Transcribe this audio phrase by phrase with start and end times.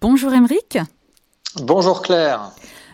[0.00, 0.78] Bonjour Émeric.
[1.56, 2.52] Bonjour Claire.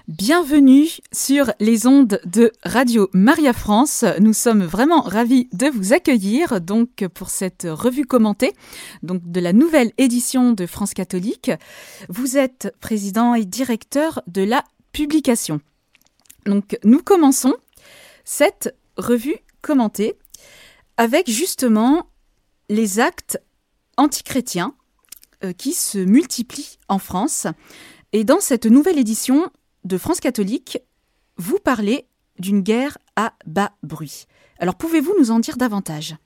[0.09, 4.07] Bienvenue sur les ondes de Radio Maria France.
[4.21, 8.55] Nous sommes vraiment ravis de vous accueillir donc pour cette revue commentée
[9.03, 11.51] donc de la nouvelle édition de France catholique.
[12.09, 15.61] Vous êtes président et directeur de la publication.
[16.47, 17.55] Donc nous commençons
[18.25, 20.17] cette revue commentée
[20.97, 22.09] avec justement
[22.71, 23.43] les actes
[23.99, 24.75] antichrétiens
[25.59, 27.47] qui se multiplient en France.
[28.13, 29.51] Et dans cette nouvelle édition
[29.85, 30.79] de France catholique,
[31.37, 32.07] vous parlez
[32.39, 34.27] d'une guerre à bas bruit.
[34.59, 36.17] Alors pouvez-vous nous en dire davantage?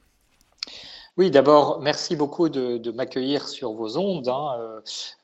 [1.18, 4.28] Oui, d'abord, merci beaucoup de, m'accueillir sur vos ondes.
[4.28, 4.56] Hein.
[4.60, 4.80] Euh,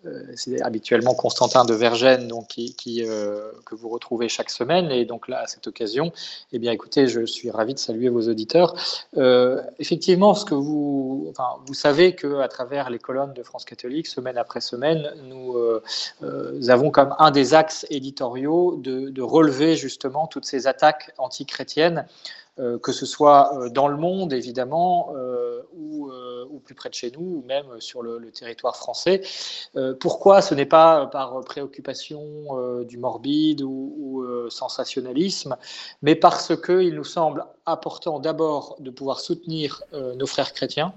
[0.07, 4.91] euh, c'est habituellement Constantin de Vergennes donc, qui, euh, que vous retrouvez chaque semaine.
[4.91, 6.12] Et donc là, à cette occasion,
[6.52, 8.75] eh bien, écoutez, je suis ravi de saluer vos auditeurs.
[9.79, 14.37] effectivement, ce que vous, enfin, vous savez qu'à travers les colonnes de France catholique, semaine
[14.37, 15.57] après semaine, nous,
[16.69, 22.05] avons comme un des axes éditoriaux de, de relever justement toutes ces attaques antichrétiennes
[22.57, 26.10] que ce soit euh, dans le monde évidemment euh, ou,
[26.65, 29.21] plus près de chez nous ou même sur le, territoire français.
[30.01, 32.23] pourquoi ce n'est pas par préoccupation
[32.85, 35.59] du morbide ou, sensationnalisme,
[36.01, 40.95] mais parce qu'il nous semble important d'abord de pouvoir soutenir nos frères chrétiens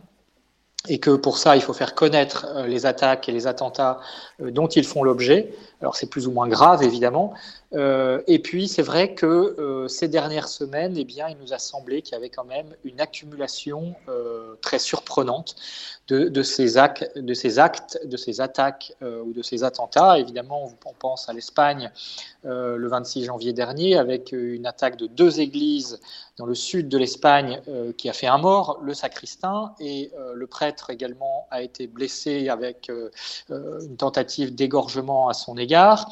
[0.88, 4.00] et que pour ça, il faut faire connaître les attaques et les attentats
[4.40, 5.54] dont ils font l'objet.
[5.82, 7.34] Alors c'est plus ou moins grave, évidemment,
[7.74, 11.60] euh, et puis, c'est vrai que euh, ces dernières semaines, eh bien, il nous a
[11.60, 15.56] semblé qu'il y avait quand même une accumulation euh, très surprenante
[16.08, 17.60] de, ces actes, de ces
[18.40, 20.18] attaques ou de ces attentats.
[20.18, 21.92] Évidemment, on pense à l'Espagne
[22.46, 26.00] le 26 janvier dernier, avec une attaque de deux églises
[26.38, 27.62] dans le sud de l'Espagne
[27.98, 32.92] qui a fait un mort, le sacristain, et le prêtre également a été blessé avec
[33.50, 36.10] une tentative d'égorgement à son égard.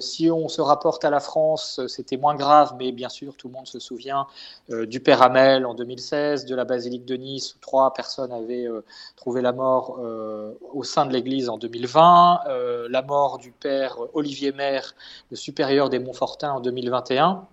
[0.00, 3.54] si on se rapporte à la France, c'était moins grave, mais bien sûr, tout le
[3.54, 4.26] monde se souvient
[4.70, 8.66] euh, du Père Hamel en 2016, de la basilique de Nice, où trois personnes avaient
[8.66, 8.84] euh,
[9.16, 12.40] trouvé la mort euh, au sein de l'Église en 2020,
[12.88, 14.94] la mort du Père Olivier Maire,
[15.30, 17.46] le supérieur des Montfortins en 2021.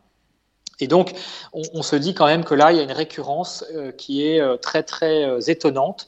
[0.84, 1.14] Et donc,
[1.54, 3.66] on, se dit quand même que là, il y a une récurrence
[3.98, 6.08] qui est très, très étonnante.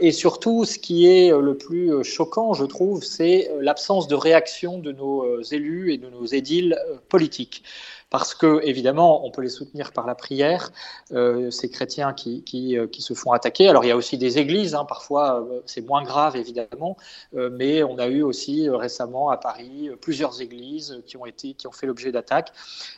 [0.00, 4.92] et surtout, ce qui est le plus choquant, je trouve, c'est l'absence de réaction de
[4.92, 6.78] nos élus et de nos édiles
[7.10, 7.62] politiques
[8.10, 10.70] parce que évidemment on peut les soutenir par la prière,
[11.12, 12.42] euh, ces chrétiens qui,
[12.76, 13.68] euh, qui, se font attaquer.
[13.68, 16.96] Alors il y a aussi des églises, hein, parfois euh, c'est moins grave évidemment,
[17.32, 21.72] mais on a eu aussi récemment à Paris plusieurs églises qui ont été qui ont
[21.72, 22.52] fait l'objet d'attaques.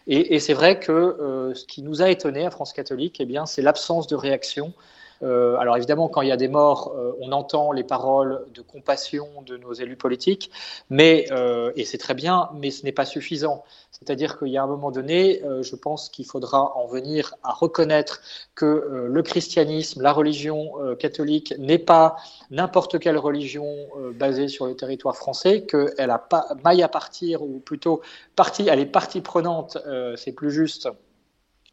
[0.06, 3.46] Et, et c'est vrai que ce qui nous a étonné à France catholique, eh bien
[3.46, 4.72] c'est l'absence de réaction
[5.22, 8.60] euh, alors évidemment, quand il y a des morts, euh, on entend les paroles de
[8.60, 10.50] compassion de nos élus politiques,
[10.90, 13.64] mais euh, et c'est très bien, mais ce n'est pas suffisant.
[13.90, 18.20] C'est-à-dire qu'il y a un moment donné, je pense qu'il faudra en venir à reconnaître
[18.56, 22.16] que le christianisme, la religion catholique n'est pas
[22.50, 23.76] n'importe quelle religion
[24.14, 28.00] basée sur le territoire français, qu'elle a pas maille à partir, ou plutôt
[28.34, 29.78] partie, elle est partie prenante,
[30.16, 30.88] c'est plus juste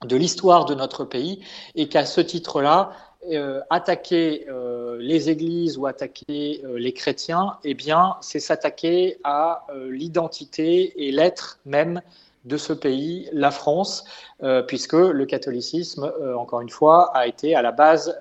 [0.06, 1.42] de l'histoire de notre pays
[1.76, 2.92] et qu'à ce titre-là,
[3.28, 9.68] euh, attaquer euh, les églises ou attaquer euh, les chrétiens, eh bien, c'est s'attaquer à
[9.90, 12.02] l'identité et l'être même
[12.46, 14.06] de ce pays, la France,
[14.68, 18.18] puisque le catholicisme, encore une fois, a été à la base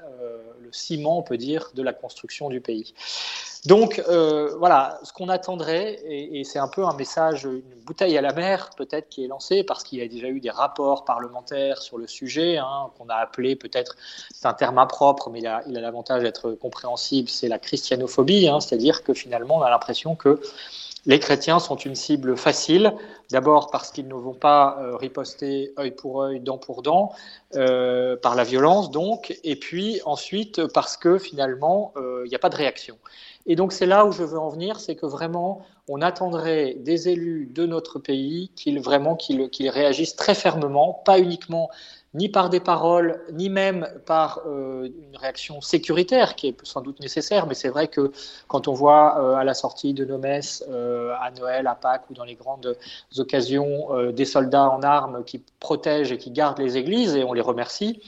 [0.60, 2.94] le ciment, on peut dire, de la construction du pays.
[3.66, 8.20] Donc euh, voilà, ce qu'on attendrait, et, c'est un peu un message, une bouteille à
[8.20, 11.82] la mer peut-être qui est lancée, parce qu'il y a déjà eu des rapports parlementaires
[11.82, 13.96] sur le sujet, hein, qu'on a appelé peut-être,
[14.32, 19.02] c'est un terme impropre, mais il a l'avantage d'être compréhensible, c'est la christianophobie, hein, c'est-à-dire
[19.02, 20.40] que finalement on a l'impression que
[21.08, 22.94] les chrétiens sont une cible facile,
[23.32, 27.10] d'abord parce qu'ils ne vont pas euh, riposter œil pour œil, dent pour dent,
[27.56, 31.92] euh, par la violence donc, et puis ensuite parce que finalement
[32.24, 32.96] il n'y a pas de réaction.
[33.46, 37.08] Et donc c'est là où je veux en venir, c'est que vraiment on attendrait des
[37.08, 38.78] élus de notre pays qu'ils
[39.70, 41.70] réagissent très fermement, pas uniquement
[42.14, 47.00] ni par des paroles, ni même par euh, une réaction sécuritaire qui est sans doute
[47.00, 48.12] nécessaire, mais c'est vrai que
[48.46, 52.08] quand on voit euh, à la sortie de nos messes, euh, à Noël, à Pâques
[52.10, 52.76] ou dans les grandes
[53.18, 57.40] occasions, des soldats en armes qui protègent et qui gardent les églises, et on les
[57.40, 58.00] remercie,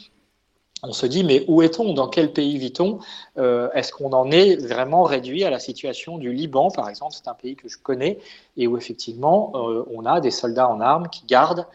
[0.82, 1.92] on se dit, mais où est-on?
[1.92, 3.00] Dans quel pays vit-on?
[3.36, 7.14] Est-ce qu'on en est vraiment réduit à la situation du Liban, par exemple?
[7.14, 8.18] C'est un pays que je connais
[8.56, 11.66] et où effectivement on a des soldats en armes qui gardent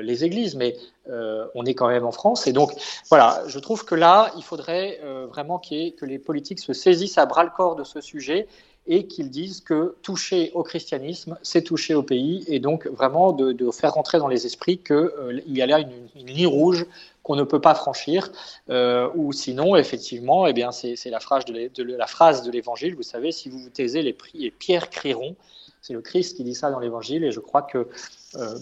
[0.00, 2.46] les églises, mais on est quand même en France.
[2.46, 2.72] Et donc,
[3.08, 5.00] voilà, je trouve que là, il faudrait
[5.30, 8.46] vraiment que les politiques se saisissent à bras le corps de ce sujet
[8.86, 13.70] et qu'ils disent que toucher au christianisme, c'est toucher au pays, et donc vraiment de,
[13.70, 16.86] faire rentrer dans les esprits qu'il euh, y a là une, ligne rouge
[17.22, 18.30] qu'on ne peut pas franchir,
[18.70, 23.70] euh, ou sinon, effectivement, eh c'est la phrase de, l'Évangile, vous savez, si vous vous
[23.70, 25.36] taisez, les, les pierres crieront.
[25.80, 27.84] C'est le Christ qui dit ça dans l'Évangile, et je crois que euh,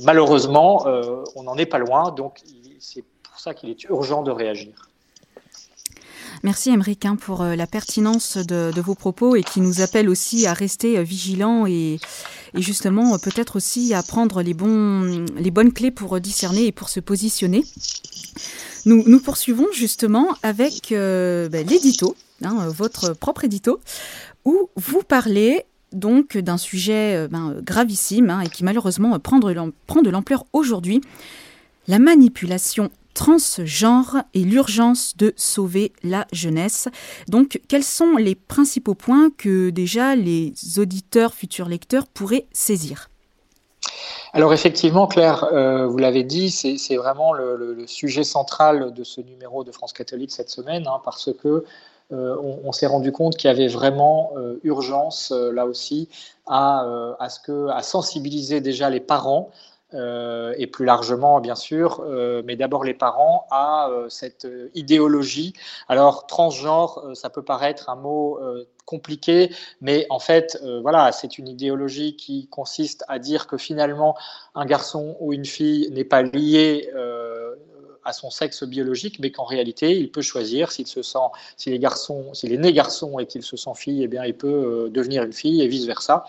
[0.02, 0.86] malheureusement,
[1.36, 2.40] on n'en est pas loin, donc
[2.78, 4.90] c'est pour ça qu'il est urgent de réagir.
[6.42, 10.46] Merci Émeric hein, pour euh, la pertinence de, vos propos et qui nous appelle aussi
[10.46, 11.98] à rester euh, vigilants et,
[12.54, 17.62] justement euh, peut-être aussi à prendre les, bonnes clés pour discerner et pour se positionner.
[18.86, 23.78] Nous, nous poursuivons justement avec ben, l'édito, hein, votre propre édito,
[24.46, 30.44] où vous parlez donc d'un sujet ben, gravissime hein, et qui malheureusement prend de l'ampleur
[30.52, 31.00] aujourd'hui,
[31.88, 36.88] la manipulation transgenre et l'urgence de sauver la jeunesse.
[37.28, 43.10] Donc, quels sont les principaux points que déjà les auditeurs, futurs lecteurs pourraient saisir?
[44.32, 49.64] Alors effectivement, Claire, euh, vous l'avez dit, c'est vraiment le, sujet central de ce numéro
[49.64, 51.64] de France catholique cette semaine, hein, parce que
[52.12, 56.08] euh, on, s'est rendu compte qu'il y avait vraiment euh, urgence, là aussi,
[56.46, 56.84] à,
[57.18, 59.50] à, ce que, à sensibiliser déjà les parents
[59.94, 65.52] euh, et plus largement, bien sûr, euh, mais d'abord les parents, à euh, cette idéologie.
[65.88, 68.38] Alors, transgenre, ça peut paraître un mot
[68.84, 74.16] compliqué, mais en fait, voilà, c'est une idéologie qui consiste à dire que finalement,
[74.54, 76.90] un garçon ou une fille n'est pas lié
[78.04, 81.18] à son sexe biologique, mais qu'en réalité, il peut choisir s'il se sent,
[81.56, 85.32] s'il est né garçon et qu'il se sent fille, eh bien, il peut devenir une
[85.32, 86.24] fille et vice versa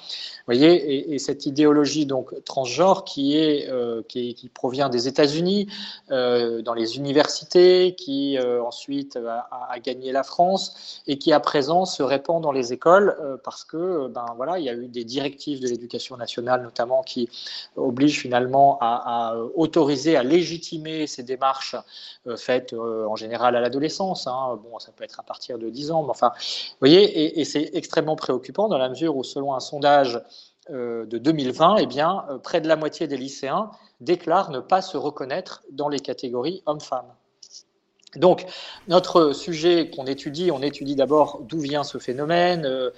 [0.52, 5.68] voyez, et, cette idéologie donc transgenre qui est, euh, qui, provient des États-Unis,
[6.12, 11.86] euh, dans les universités, qui euh, ensuite a, gagné la France et qui à présent
[11.86, 15.60] se répand dans les écoles parce que ben voilà, il y a eu des directives
[15.60, 17.30] de l'éducation nationale notamment qui
[17.76, 21.61] obligent finalement à, autoriser, à légitimer ces démarches
[22.38, 24.28] faites en général à l'adolescence.
[24.28, 24.60] Hein.
[24.64, 27.72] Bon, ça peut être à partir de 10 ans, mais enfin, vous voyez, et, c'est
[27.74, 30.22] extrêmement préoccupant dans la mesure où selon un sondage
[30.70, 34.82] euh, de 2020, eh bien, euh, près de la moitié des lycéens déclarent ne pas
[34.82, 37.12] se reconnaître dans les catégories hommes-femmes.
[38.16, 38.46] Donc,
[38.88, 42.92] notre sujet qu'on étudie, on étudie d'abord d'où vient ce phénomène, euh,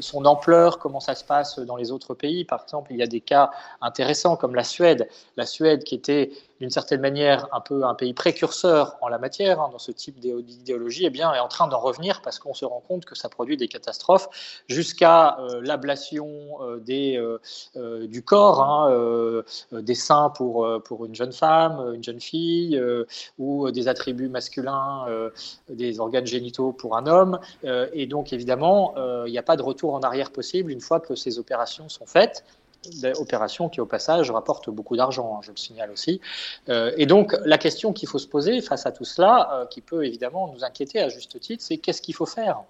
[0.00, 2.44] son ampleur, comment ça se passe dans les autres pays.
[2.44, 3.50] Par exemple, il y a des cas
[3.80, 5.08] intéressants comme la Suède.
[5.36, 6.30] La Suède qui était
[6.60, 10.18] d'une certaine manière un peu un pays précurseur en la matière, hein, dans ce type
[10.18, 13.28] d'idéologie, eh bien, est en train d'en revenir parce qu'on se rend compte que ça
[13.28, 14.28] produit des catastrophes
[14.68, 16.28] jusqu'à euh, l'ablation
[16.62, 17.38] euh,
[17.76, 22.80] euh, du corps, hein, des seins pour une jeune femme, une jeune fille,
[23.38, 25.06] ou des attributs masculins,
[25.68, 27.38] des organes génitaux pour un homme.
[27.64, 28.94] et donc, évidemment,
[29.26, 32.06] il n'y a pas de retour en arrière possible une fois que ces opérations sont
[32.06, 32.44] faites
[33.18, 36.20] opération qui, au passage, rapporte beaucoup d'argent, hein, je le signale aussi.
[36.68, 39.80] Euh, et donc, la question qu'il faut se poser face à tout cela, euh, qui
[39.80, 42.62] peut évidemment nous inquiéter à juste titre, c'est qu'est-ce qu'il faut faire?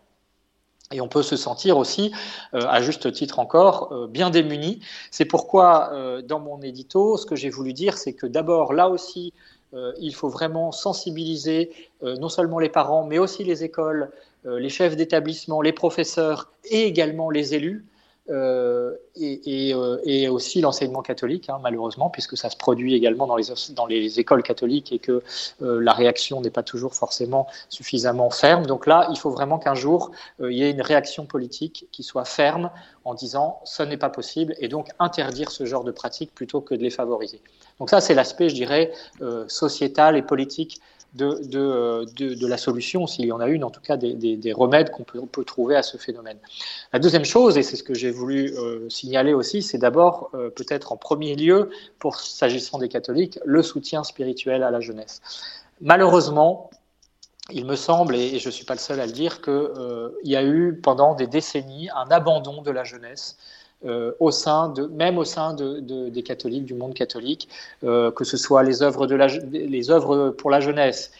[0.90, 2.12] Et on peut se sentir aussi,
[2.54, 4.80] euh, à juste titre encore, bien démuni.
[5.10, 5.92] C'est pourquoi,
[6.24, 9.34] dans mon édito, ce que j'ai voulu dire, c'est que d'abord, là aussi,
[9.98, 14.10] il faut vraiment sensibiliser non seulement les parents, mais aussi les écoles,
[14.44, 17.84] les chefs d'établissement, les professeurs et également les élus
[18.30, 23.86] euh, et, euh, et, aussi l'enseignement catholique, hein, malheureusement, puisque ça se produit également dans
[23.86, 25.22] les, écoles catholiques et que
[25.62, 28.66] euh, la réaction n'est pas toujours forcément suffisamment ferme.
[28.66, 30.10] Donc là, il faut vraiment qu'un jour,
[30.40, 32.70] il y ait une réaction politique qui soit ferme
[33.04, 36.74] en disant ce n'est pas possible et donc interdire ce genre de pratiques plutôt que
[36.74, 37.40] de les favoriser.
[37.80, 38.92] Donc ça, c'est l'aspect, je dirais,
[39.48, 40.80] sociétal et politique
[41.14, 44.52] de, de, de, la solution, s'il y en a une, en tout cas des, des,
[44.52, 46.38] remèdes qu'on peut, peut, trouver à ce phénomène.
[46.92, 50.50] La deuxième chose, et c'est ce que j'ai voulu euh, signaler aussi, c'est d'abord, euh,
[50.50, 55.22] peut-être en premier lieu, pour s'agissant des catholiques, le soutien spirituel à la jeunesse.
[55.80, 56.70] Malheureusement,
[57.50, 60.10] il me semble, et je ne suis pas le seul à le dire, qu'il euh,
[60.24, 63.38] y a eu pendant des décennies un abandon de la jeunesse
[63.84, 67.48] euh, au sein de, même au sein de, des catholiques, du monde catholique,
[67.84, 71.12] euh, que ce soit les œuvres, de la, les œuvres pour la jeunesse,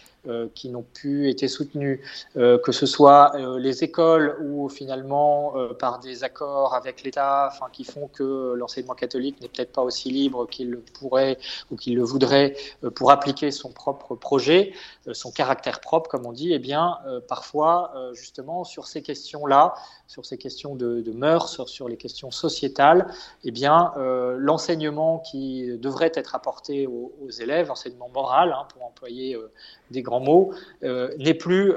[0.54, 2.00] qui n'ont pu être soutenues,
[2.37, 7.85] euh, que ce soit euh, les écoles ou finalement par des accords avec l'État, qui
[7.85, 11.38] font que l'enseignement catholique n'est peut-être pas aussi libre qu'il le pourrait
[11.70, 12.56] ou qu'il le voudrait
[12.94, 14.73] pour appliquer son propre projet,
[15.12, 16.52] son caractère propre, comme on dit.
[16.52, 19.75] Eh bien, parfois, justement, sur ces questions-là,
[20.06, 23.06] sur ces questions de, mœurs, sur, les questions sociétales,
[23.44, 23.92] eh bien,
[24.37, 29.37] l'enseignement qui devrait être apporté aux, élèves, enseignement moral, hein, pour employer
[29.90, 30.52] des grands mots,
[30.83, 31.75] n'est plus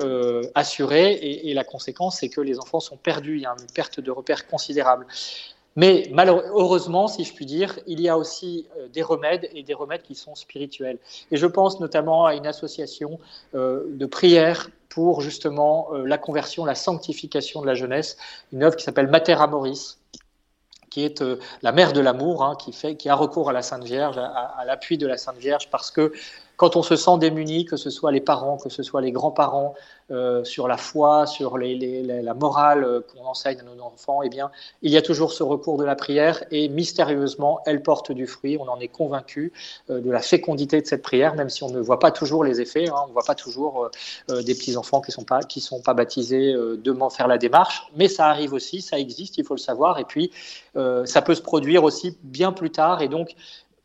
[0.55, 3.37] assurée et, la conséquence, c'est que les enfants sont perdus.
[3.37, 5.05] Il y a une perte de repères considérable.
[5.75, 9.73] Mais malheureusement, si je puis dire, il y a aussi euh, des remèdes et des
[9.73, 10.97] remèdes qui sont spirituels.
[11.31, 13.19] Et je pense notamment à une association
[13.55, 18.17] euh, de prière pour justement euh, la conversion, la sanctification de la jeunesse,
[18.51, 19.97] une œuvre qui s'appelle Mater Amoris,
[20.89, 21.23] qui est
[21.61, 25.07] la mère de l'amour, hein, qui, a recours à la Sainte Vierge, à l'appui de
[25.07, 26.11] la Sainte Vierge, parce que
[26.61, 29.73] quand on se sent démuni, que ce soit les parents, que ce soit les grands-parents,
[30.11, 34.51] euh, sur la foi, sur la morale euh, qu'on enseigne à nos enfants, eh bien,
[34.83, 38.57] il y a toujours ce recours de la prière et mystérieusement, elle porte du fruit.
[38.59, 39.51] On en est convaincu
[39.89, 42.61] euh, de la fécondité de cette prière, même si on ne voit pas toujours les
[42.61, 42.89] effets.
[42.89, 43.05] Hein.
[43.05, 43.89] on ne voit pas toujours
[44.27, 48.53] des petits enfants qui ne sont pas baptisés de faire la démarche, mais ça arrive
[48.53, 49.97] aussi, ça existe, il faut le savoir.
[49.97, 50.29] Et puis,
[50.75, 53.01] ça peut se produire aussi bien plus tard.
[53.01, 53.35] Et donc,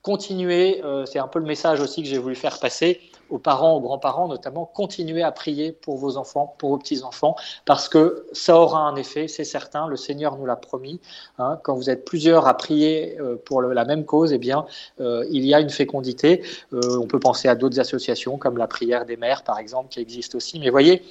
[0.06, 3.74] continuer, euh, c'est un peu le message aussi que j'ai voulu faire passer, aux parents,
[3.74, 8.56] aux grands-parents notamment, continuez à prier pour vos enfants, pour vos petits-enfants, parce que ça
[8.56, 11.00] aura un effet, c'est certain, le Seigneur nous l'a promis.
[11.38, 11.58] Hein.
[11.62, 14.66] quand vous êtes plusieurs à prier euh, pour la même cause, eh bien,
[15.00, 16.42] euh, il y a une fécondité.
[16.72, 20.00] Euh, on peut penser à d'autres associations, comme la prière des mères, par exemple, qui
[20.00, 20.58] existe aussi.
[20.58, 21.02] Mais voyez,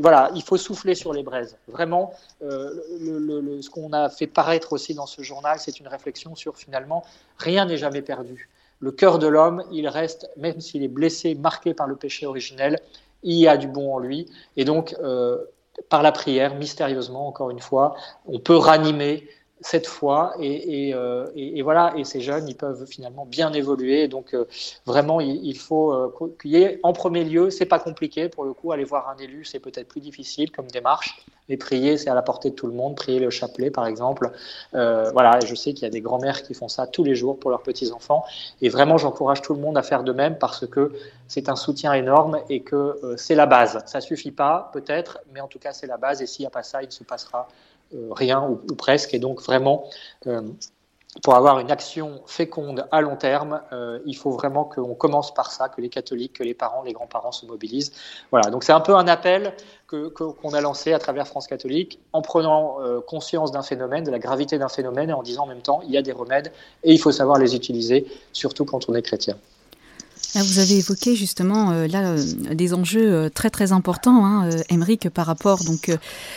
[0.00, 1.56] voilà, il faut souffler sur les braises.
[1.68, 7.04] Vraiment, ce qu'on a fait paraître aussi dans ce journal, c'est une réflexion sur finalement,
[7.38, 8.48] rien n'est jamais perdu
[8.80, 12.80] le cœur de l'homme, il reste, même s'il est blessé, marqué par le péché originel,
[13.22, 14.26] il y a du bon en lui.
[14.56, 15.38] Et donc, euh,
[15.88, 17.94] par la prière, mystérieusement, encore une fois,
[18.26, 19.28] on peut ranimer
[19.60, 24.34] cette fois euh, et, et, voilà et ces jeunes ils peuvent finalement bien évoluer donc
[24.34, 24.46] euh,
[24.86, 28.54] vraiment il, faut euh, qu'il y ait en premier lieu c'est pas compliqué pour le
[28.54, 32.14] coup aller voir un élu c'est peut-être plus difficile comme démarche mais prier c'est à
[32.14, 34.30] la portée de tout le monde prier le chapelet par exemple
[34.72, 37.38] voilà et je sais qu'il y a des grands-mères qui font ça tous les jours
[37.38, 38.24] pour leurs petits enfants
[38.62, 40.92] et vraiment j'encourage tout le monde à faire de même parce que
[41.28, 43.82] c'est un soutien énorme et que c'est la base.
[43.86, 46.50] Ça suffit pas peut-être mais en tout cas c'est la base et s'il n'y a
[46.50, 47.69] pas ça il ne se passera euh,
[48.10, 49.14] rien ou, presque.
[49.14, 49.84] Et donc vraiment,
[50.26, 50.42] euh,
[51.22, 55.50] pour avoir une action féconde à long terme, euh, il faut vraiment qu'on commence par
[55.50, 57.92] ça, que les catholiques, que les parents, les grands-parents se mobilisent.
[58.30, 59.54] Voilà, donc c'est un peu un appel
[59.88, 62.76] qu'on a lancé à travers France catholique en prenant
[63.08, 65.90] conscience d'un phénomène, de la gravité d'un phénomène et en disant en même temps, il
[65.90, 66.52] y a des remèdes
[66.84, 69.36] et il faut savoir les utiliser, surtout quand on est chrétien
[70.34, 74.48] vous avez évoqué justement euh, là euh, des enjeux euh, très très importants, hein,
[75.14, 75.90] par rapport donc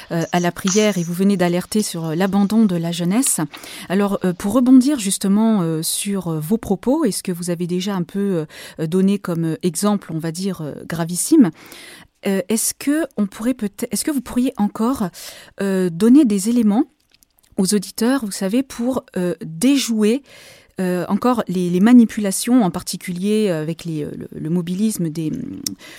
[0.10, 3.40] à la prière et vous venez d'alerter sur l'abandon de la jeunesse.
[3.90, 8.46] Alors pour rebondir justement sur vos propos et ce que vous avez déjà un peu
[8.80, 11.52] donné comme exemple, on va dire gravissime,
[12.24, 15.10] est-ce que on pourrait peut-être, est-ce que vous pourriez encore
[15.60, 16.86] donner des éléments
[17.58, 19.06] aux auditeurs, vous savez, pour
[19.44, 20.24] déjouer
[20.80, 25.32] euh, encore les, manipulations, en particulier euh, avec euh, le, mobilisme des,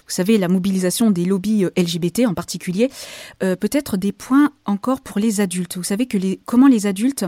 [0.08, 2.90] savez, la mobilisation des lobbies LGBT en particulier,
[3.40, 5.76] peut-être des points encore pour les adultes.
[5.76, 6.08] Vous savez
[6.44, 7.24] comment les adultes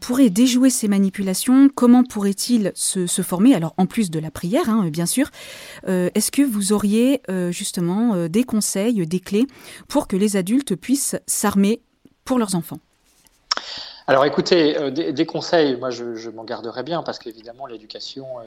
[0.00, 4.68] pourraient déjouer ces manipulations, comment pourraient-ils se, se, former, alors en plus de la prière,
[4.68, 5.30] hein, bien sûr.
[5.86, 9.46] Est-ce que vous auriez justement des conseils, des clés
[9.88, 11.82] pour que les adultes puissent s'armer
[12.24, 12.80] pour leurs enfants?
[14.06, 18.44] Alors écoutez, euh, des, conseils, moi je, m'en garderai bien parce qu'évidemment l'éducation euh,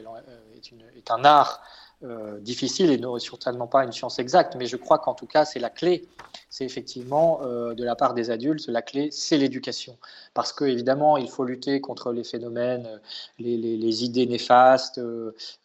[0.95, 1.63] est, un art
[2.03, 5.45] euh, difficile et n'est certainement pas une science exacte, mais je crois qu'en tout cas
[5.45, 6.07] c'est la clé.
[6.51, 9.97] C'est effectivement de la part des adultes, la clé c'est l'éducation.
[10.33, 12.87] Parce qu'évidemment il faut lutter contre les phénomènes,
[13.39, 15.01] les, idées néfastes,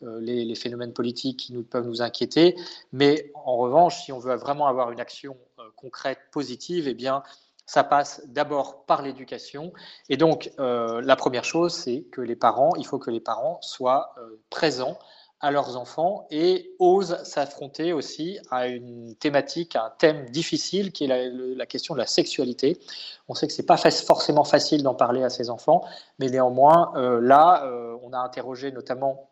[0.00, 2.56] les, les, phénomènes politiques qui nous, peuvent nous inquiéter,
[2.92, 5.36] mais en revanche si on veut vraiment avoir une action
[5.76, 7.22] concrète, positive, eh bien
[7.66, 9.72] ça passe d'abord par l'éducation.
[10.08, 13.58] Et donc, euh, la première chose, c'est que les parents, il faut que les parents
[13.62, 14.98] soient euh, présents
[15.40, 21.04] à leurs enfants et osent s'affronter aussi à une thématique, à un thème difficile qui
[21.04, 22.78] est la, question de la sexualité.
[23.26, 25.84] On sait que c'est pas forcément facile d'en parler à ses enfants,
[26.20, 27.68] mais néanmoins, euh, là,
[28.04, 29.31] on a interrogé notamment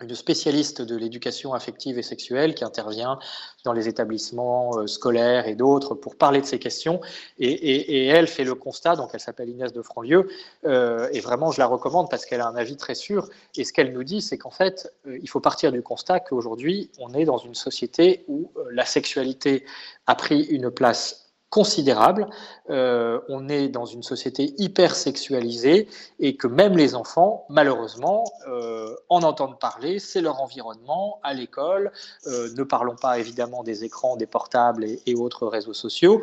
[0.00, 3.18] une spécialiste de l'éducation affective et sexuelle qui intervient
[3.64, 7.00] dans les établissements euh, scolaires et d'autres pour parler de ces questions.
[7.38, 10.28] Et, elle fait le constat, donc elle s'appelle Inès de Franlieu,
[10.64, 13.28] euh, et vraiment je la recommande parce qu'elle a un avis très sûr.
[13.56, 16.90] Et ce qu'elle nous dit, c'est qu'en fait, euh, il faut partir du constat qu'aujourd'hui,
[16.98, 19.64] on est dans une société où la sexualité
[20.06, 22.28] a pris une place considérable.
[22.70, 25.88] Euh, on est dans une société hyper sexualisée
[26.20, 29.98] et que même les enfants, malheureusement, euh, en entendent parler.
[29.98, 31.90] C'est leur environnement à l'école.
[32.28, 36.22] Euh, ne parlons pas évidemment des écrans, des portables et, autres réseaux sociaux.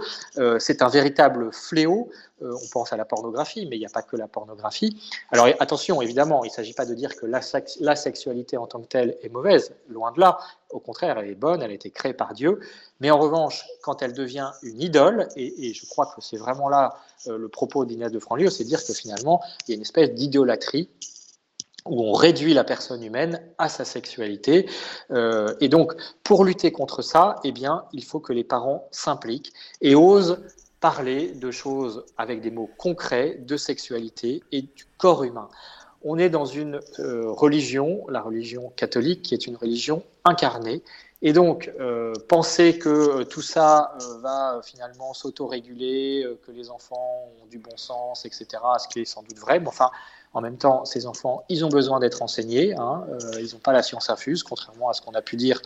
[0.60, 2.10] c'est un véritable fléau.
[2.42, 4.98] on pense à la pornographie, mais il n'y a pas que la pornographie.
[5.32, 7.42] Alors attention, évidemment, il ne s'agit pas de dire que la,
[7.82, 10.40] la, sexualité en tant que telle est mauvaise, loin de là.
[10.70, 12.60] Au contraire, elle est bonne, elle a été créée par Dieu.
[13.00, 16.98] Mais en revanche, quand elle devient une idole, et, je crois que c'est vraiment là
[17.28, 20.12] euh, le propos d'Inès de Franlieu, c'est dire que finalement, il y a une espèce
[20.12, 20.90] d'idolâtrie
[21.86, 24.70] où on réduit la personne humaine à sa sexualité.
[25.12, 25.94] Euh, et donc,
[26.24, 30.40] pour lutter contre ça, eh bien, il faut que les parents s'impliquent et osent
[30.80, 35.50] parler de choses avec des mots concrets, de sexualité et du corps humain.
[36.04, 40.84] On est dans une euh, religion, la religion catholique, qui est une religion incarnée.
[41.22, 47.58] Et donc, euh, penser que tout ça va finalement s'autoréguler, que les enfants ont du
[47.58, 49.90] bon sens, etc., ce qui est sans doute vrai, mais enfin,
[50.34, 52.76] en même temps, ces enfants, ils ont besoin d'être enseignés.
[52.76, 55.62] Hein, euh, ils n'ont pas la science infuse, contrairement à ce qu'on a pu dire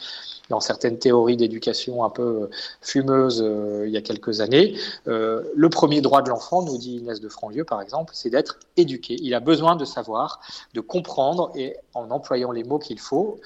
[0.50, 2.50] dans certaines théories d'éducation un peu euh,
[2.82, 4.76] fumeuses euh, il y a quelques années.
[5.06, 9.18] le premier droit de l'enfant, nous dit Inès de Franlieu par exemple, c'est d'être éduqué.
[9.20, 10.40] Il a besoin de savoir,
[10.74, 13.40] de comprendre et en employant les mots qu'il faut,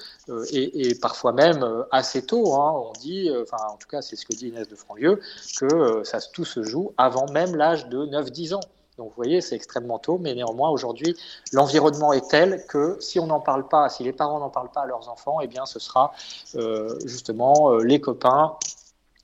[0.52, 2.54] et, parfois même assez tôt.
[2.54, 5.20] Hein, on dit, enfin en tout cas c'est ce que dit Inès de Franlieu,
[5.58, 8.60] que tout se joue avant même l'âge de 9-10 ans.
[8.98, 11.16] Donc vous voyez, c'est extrêmement tôt, mais néanmoins aujourd'hui,
[11.52, 14.82] l'environnement est tel que si on n'en parle pas, si les parents n'en parlent pas
[14.82, 16.12] à leurs enfants, eh bien ce sera
[16.54, 18.56] euh, justement euh, les copains,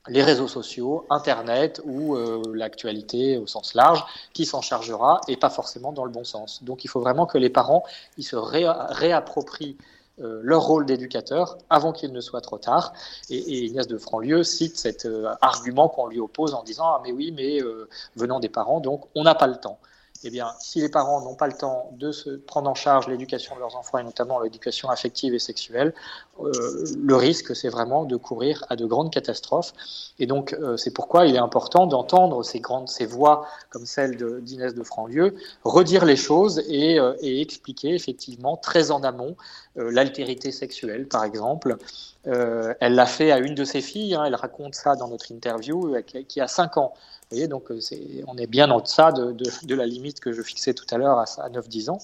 [0.09, 5.51] les réseaux sociaux, Internet ou euh, l'actualité au sens large qui s'en chargera et pas
[5.51, 6.63] forcément dans le bon sens.
[6.65, 7.85] Donc il faut vraiment que les parents
[8.19, 9.77] se réapproprient
[10.21, 12.93] euh, leur rôle d'éducateur avant qu'il ne soit trop tard.
[13.31, 17.13] Et, Ignace de Franlieu cite cet euh, argument qu'on lui oppose en disant Ah, mais
[17.13, 19.79] oui, mais euh, venant des parents, donc on n'a pas le temps
[20.25, 23.57] eh bien, si les parents n'ont pas le temps de se prendre en charge l'éducation
[23.57, 25.95] de leurs enfants et notamment l'éducation affective et sexuelle,
[26.41, 29.73] euh, le risque, c'est vraiment de courir à de grandes catastrophes.
[30.21, 34.17] Et donc, euh, c'est pourquoi il est important d'entendre ces grandes, ces voix comme celle
[34.43, 39.37] d'Inès de, Franlieu, redire les choses et, euh, expliquer effectivement très en amont
[39.75, 41.77] l'altérité sexuelle, par exemple.
[42.25, 45.97] elle l'a fait à une de ses filles, hein, elle raconte ça dans notre interview,
[46.29, 46.93] qui a 5 ans
[47.33, 47.81] voyez, donc euh,
[48.27, 51.19] on est bien en deçà de, de, la limite que je fixais tout à l'heure
[51.19, 51.99] à, à 9-10 ans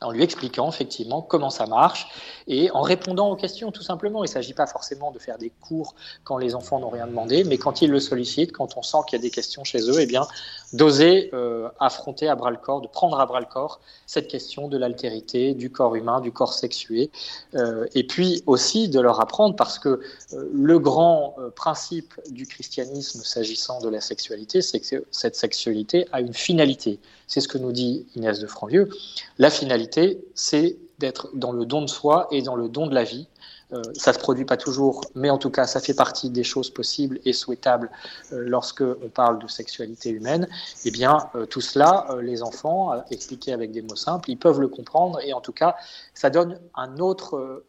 [0.00, 2.08] en lui expliquant effectivement comment ça marche
[2.48, 4.24] et en répondant aux questions tout simplement.
[4.24, 7.44] Il ne s'agit pas forcément de faire des cours quand les enfants n'ont rien demandé,
[7.44, 10.00] mais quand ils le sollicitent, quand on sent qu'il y a des questions chez eux,
[10.00, 10.26] eh bien
[10.72, 14.68] d'oser euh, affronter à bras le corps, de prendre à bras le corps cette question
[14.68, 17.10] de l'altérité, du corps humain, du corps sexué,
[17.54, 20.00] euh, et puis aussi de leur apprendre parce que
[20.32, 26.20] euh, le grand principe du christianisme s'agissant de la sexualité, c'est que cette sexualité a
[26.20, 27.00] une finalité.
[27.26, 28.88] C'est ce que nous dit Inès de Franvieux.
[29.38, 29.89] La finalité,
[30.34, 33.26] c'est d'être dans le don de soi et dans le don de la vie.
[33.72, 36.42] Euh, ça ne se produit pas toujours, mais en tout cas, ça fait partie des
[36.42, 37.90] choses possibles et souhaitables
[38.32, 40.48] euh, lorsque on parle de sexualité humaine.
[40.84, 44.68] Eh bien, euh, tout cela, les enfants, expliqués avec des mots simples, ils peuvent le
[44.68, 45.76] comprendre et en tout cas,
[46.14, 47.64] ça donne un autre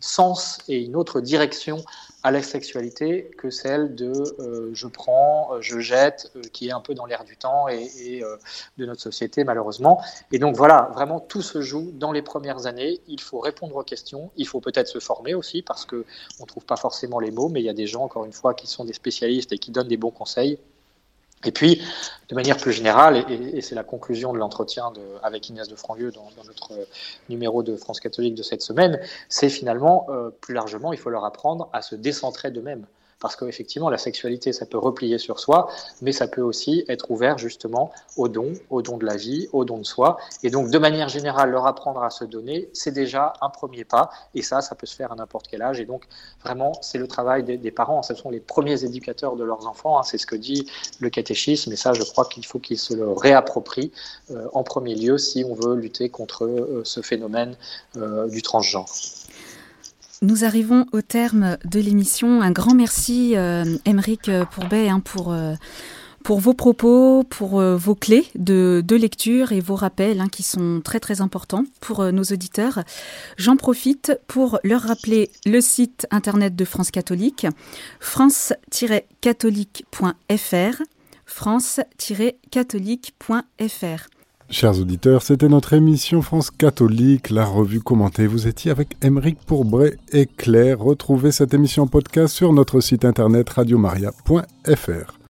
[0.00, 1.84] sens et une autre direction
[2.24, 4.10] à la sexualité que celle de
[4.40, 7.68] euh, je prends, euh, je jette, euh, qui est un peu dans l'air du temps
[7.68, 8.22] et,
[8.78, 10.02] de notre société malheureusement.
[10.32, 13.00] Et donc voilà, vraiment tout se joue dans les premières années.
[13.08, 16.06] Il faut répondre aux questions, il faut peut-être se former aussi parce que
[16.40, 18.54] on trouve pas forcément les mots, mais il y a des gens encore une fois
[18.54, 20.58] qui sont des spécialistes et qui donnent des bons conseils.
[21.44, 21.82] Et puis,
[22.28, 26.28] de manière plus générale, et, c'est la conclusion de l'entretien avec Inès de Franlieu dans,
[26.46, 26.84] notre euh,
[27.28, 31.24] numéro de France catholique de cette semaine, c'est finalement, euh, plus largement, il faut leur
[31.24, 32.86] apprendre à se décentrer d'eux-mêmes
[33.24, 35.70] parce qu'effectivement, la sexualité, ça peut replier sur soi,
[36.02, 39.64] mais ça peut aussi être ouvert justement au don, au don de la vie, au
[39.64, 40.18] don de soi.
[40.42, 44.10] Et donc, de manière générale, leur apprendre à se donner, c'est déjà un premier pas.
[44.34, 45.80] Et ça, ça peut se faire à n'importe quel âge.
[45.80, 46.04] Et donc,
[46.42, 48.02] vraiment, c'est le travail des, parents.
[48.02, 49.98] Ce sont les premiers éducateurs de leurs enfants.
[49.98, 50.02] Hein.
[50.02, 51.72] C'est ce que dit le catéchisme.
[51.72, 53.90] Et ça, je crois qu'il faut qu'ils se le réapproprient
[54.32, 57.56] euh, en premier lieu si on veut lutter contre euh, ce phénomène
[57.96, 58.84] euh, du transgenre.
[60.24, 62.40] Nous arrivons au terme de l'émission.
[62.40, 65.54] Un grand merci, euh, Émeric Pourbet, hein, pour, euh,
[66.24, 70.80] pour vos propos, pour euh, vos clés de, lecture et vos rappels hein, qui sont
[70.82, 72.84] très très importants pour euh, nos auditeurs.
[73.36, 77.46] J'en profite pour leur rappeler le site internet de France Catholique,
[78.00, 80.82] france-catholique.fr,
[81.26, 84.23] france-catholique.fr.
[84.50, 88.26] Chers auditeurs, c'était notre émission France catholique, la revue commentée.
[88.26, 90.80] Vous étiez avec Émeric Pourbray et Claire.
[90.80, 95.18] Retrouvez cette émission podcast sur notre site internet radiomaria.fr.